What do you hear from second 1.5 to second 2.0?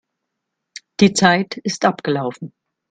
ist